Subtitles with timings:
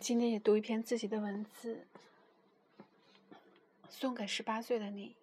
[0.00, 1.86] 今天也读一篇自己的文字，
[3.88, 5.16] 送给十八岁的你。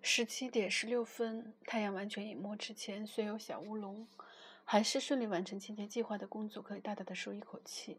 [0.00, 4.06] 十七点十六分，太阳完全隐没之前，虽有小乌龙，
[4.64, 7.98] 还是顺利完成今天计划的工作，可以大大的舒一口气。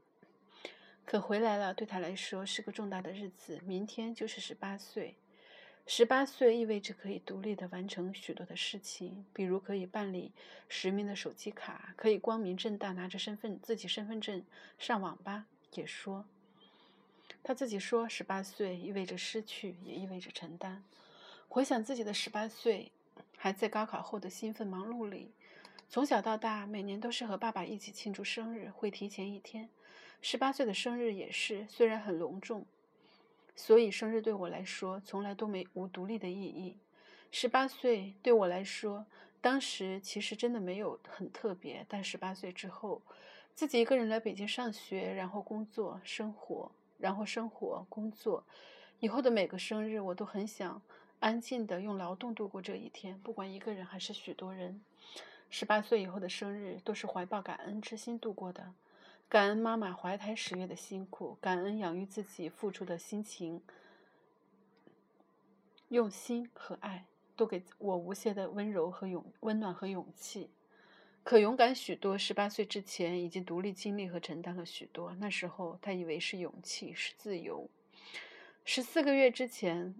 [1.05, 5.15] 可回来了，对他来说是个重大的日子，明天就是十八岁。
[5.91, 10.31] 十八岁意味着可以独立的完成许多的事情，比如可以办理
[10.67, 14.45] 实名的手机卡，可以光明正大拿着身份自己身份证
[14.77, 15.47] 上网吧。
[15.73, 16.25] 也说，
[17.41, 20.83] 他自己说，十八岁意味着失去，也意味着承担。
[21.47, 22.91] 回想自己的十八岁，
[23.35, 25.31] 还在高考后的兴奋忙碌里，
[25.89, 29.67] 从小到大，每年都是和爸爸一起庆祝生日，会提前一天。
[30.21, 32.67] 十八岁的生日也是，虽然很隆重。
[33.61, 36.77] 所以，生日对我来说从来都没无独立的意义。
[37.29, 39.05] 十八岁对我来说，
[39.41, 41.85] 当时其实真的没有很特别。
[41.89, 43.01] 但十八岁之后，
[43.53, 48.45] 自己一个人来北京上学，然后工作、生活，然后生活、工作，
[49.01, 50.81] 以后的每个生日，我都很想
[51.19, 54.79] 安静的用劳动度过这一天，不管一个人还是许多人。
[55.49, 58.73] 十八岁以后的生日，都是怀抱感恩之心度过的。
[59.29, 63.61] 感恩妈妈怀胎十月的辛苦，感恩养育自己付出的心情、
[65.89, 70.49] 用心和爱，都给我无限的温柔和勇温暖和勇气。
[71.23, 72.17] 可勇敢许多。
[72.17, 75.13] 十八岁之前，已经独立经历和承担了许多。
[75.19, 77.69] 那时候，他以为是勇气，是自由。
[78.65, 79.93] 十四个月之前，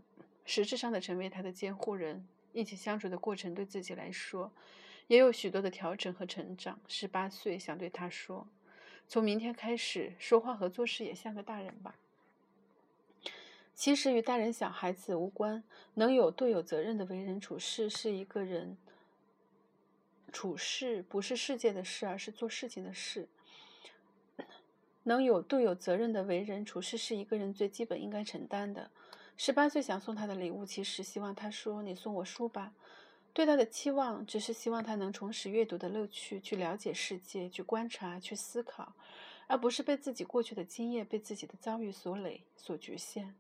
[0.44, 4.52] 实质上的成为他的监护人，一起相处的过程，对自己来说，
[5.06, 6.80] 也有许多的调整和成长。
[6.88, 8.48] 十八岁，想对他说。
[9.10, 11.96] 从明天开始，说话和做事也像个大人吧。
[13.74, 15.64] 其实与大人小孩子无关，
[15.96, 18.78] 能有度有责任的为人处事，是一个人
[20.32, 23.28] 处事不是世界的事，而是做事情的事。
[25.02, 28.92] 能有度有责任的为人处事，是一个人最基本应该承担的。
[29.36, 32.74] 十八岁想送他的礼物，其实希望他说：“你送我书吧。”
[33.40, 38.92] 对他的期望，只是希望他能重拾阅读的乐趣，去了解世界，去观察，去思考，
[39.48, 43.34] 而不是被自己过去的经验、被自己的遭遇所累、所局限。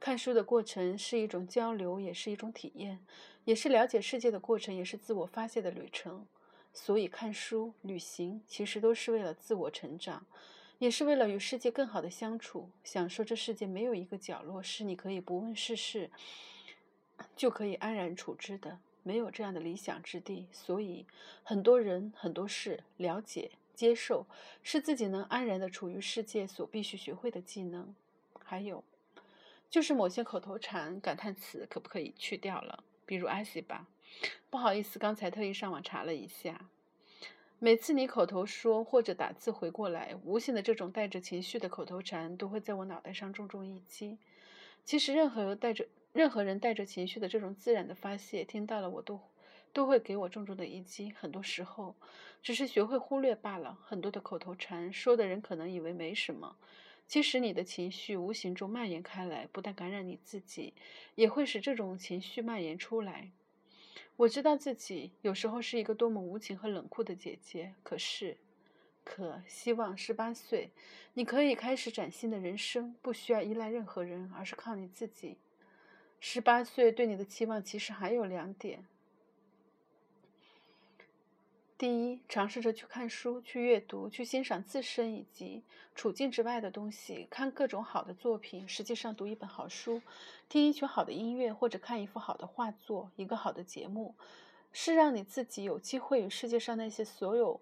[0.00, 2.98] 看书的过程是一种交流，也是一种体验，
[3.44, 6.26] 也是了解世界的过程，也是自我发泄的旅程。
[6.72, 10.26] 所以，看书、旅行，其实都是为了自我成长，
[10.80, 16.10] 也是为了与世界更好的相处，享受这世界没有一个角落是你可以不问世事
[17.36, 18.80] 就可以安然处之的。
[19.02, 21.06] 没有这样的理想之地，所以
[21.42, 24.26] 很多人、很多事了解、接受，
[24.62, 27.94] 是自己能安然的处于世界所必须学会的技能。
[28.44, 28.84] 还有，
[29.68, 32.84] 就是某些口头禅、感叹词，可不可以去掉了？
[33.04, 33.88] 比如“艾希吧”，
[34.48, 36.68] 不好意思，刚才特意上网查了一下。
[37.58, 44.18] 每次你口头说或者打字回过来，无形的这种带着情绪的口头禅，都会在我脑袋上重重一击。
[44.84, 45.86] 其实，任何带着。
[46.12, 49.18] 任何人带着情绪的这种自然的发泄，听到了我都
[49.72, 51.10] 都会给我重重的一击。
[51.10, 51.96] 很多时候，
[52.42, 53.78] 只是学会忽略罢了。
[53.82, 56.56] 很多的口头禅，说的人可能以为没什么，
[57.08, 60.74] 其实你的情绪无形中蔓延开来，不但感染你自己，
[61.14, 63.30] 也会使这种情绪蔓延出来。
[64.16, 68.36] 我知道自己有时候是一个多么无情和冷酷的姐姐，可是，
[69.02, 70.70] 可希望十八岁，
[71.14, 75.38] 你可以开始崭新的人生，不需要依赖任何人，而是靠你自己。
[76.24, 78.86] 十八岁对你的期望其实还有两点：
[81.76, 85.64] 第一，尝试着去看书、去阅读、去欣赏自身以及
[85.96, 88.68] 处境之外的东西，看各种好的作品。
[88.68, 90.00] 实际上，读一本好书、
[90.48, 94.14] 听一曲好的音乐，或者看一幅好的画作、一个好的节目，
[94.72, 97.60] 是让你自己有机会与世界上那些所有。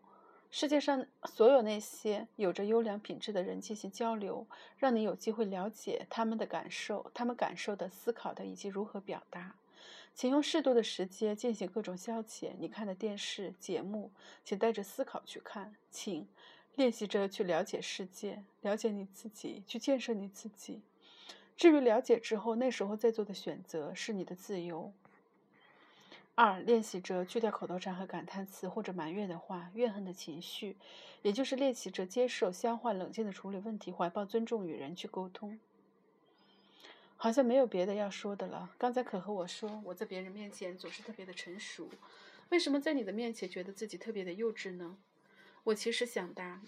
[0.50, 4.46] 世界上所有那些有着优良品质的人进行交流，
[4.76, 9.54] 让你有机会了解他们的感受、他们感受的、思考的以及如何表达。
[10.12, 12.50] 请用适度的时间进行各种消遣。
[12.58, 14.10] 你看的电视节目，
[14.44, 15.76] 请带着思考去看。
[15.88, 16.26] 请
[16.74, 20.82] 练习着去了解世界，了解你自己，去建设你自己。
[21.56, 24.92] 至于了解之后，那时候再做的选择是你的自由。
[26.42, 30.74] 二、练习着去掉口头禅和感叹词或者埋怨的话、怨恨的情绪，
[31.20, 35.60] 也就是练习着接受、消化、冷静的处理问题，怀抱尊重与人去沟通。
[37.18, 38.70] 好像没有别的要说的了。
[38.78, 41.90] 刚才可和我说，我在别人面前总是特别的成熟，
[42.48, 44.96] 为什么在你的面前觉得自己特别的幼稚呢？
[45.64, 46.62] 我其实想答，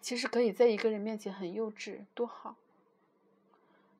[0.00, 2.54] 其实可以在一个人面前很幼稚，多好。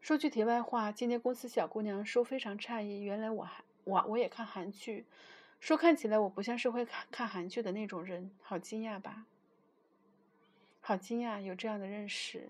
[0.01, 3.65] 说句题外话，今天公司小姑娘说非常诧异，原来我还。
[3.85, 5.05] 我我也看韩剧，
[5.59, 9.27] 说看起来我不像是会看看韩剧的那种人，好惊讶吧？
[10.81, 12.49] 好惊讶，有这样的认识。